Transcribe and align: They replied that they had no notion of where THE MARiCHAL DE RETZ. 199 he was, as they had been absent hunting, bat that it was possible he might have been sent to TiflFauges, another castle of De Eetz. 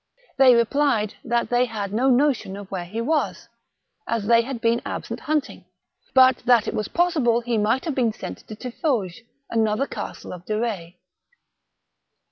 They 0.39 0.55
replied 0.55 1.13
that 1.23 1.51
they 1.51 1.65
had 1.65 1.93
no 1.93 2.09
notion 2.09 2.57
of 2.57 2.71
where 2.71 2.85
THE 2.85 3.01
MARiCHAL 3.01 3.05
DE 3.05 3.11
RETZ. 3.11 3.49
199 4.07 4.07
he 4.07 4.07
was, 4.07 4.23
as 4.23 4.25
they 4.27 4.41
had 4.41 4.59
been 4.59 4.81
absent 4.83 5.19
hunting, 5.19 5.65
bat 6.15 6.37
that 6.45 6.67
it 6.67 6.73
was 6.73 6.87
possible 6.87 7.41
he 7.41 7.59
might 7.59 7.85
have 7.85 7.93
been 7.93 8.11
sent 8.11 8.39
to 8.47 8.55
TiflFauges, 8.55 9.21
another 9.51 9.85
castle 9.85 10.33
of 10.33 10.43
De 10.47 10.53
Eetz. 10.55 10.95